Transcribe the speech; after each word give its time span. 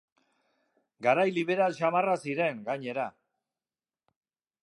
Garai 1.07 1.25
liberal 1.35 1.75
samarrak 1.81 2.23
ziren, 2.29 2.65
gainera. 2.71 3.05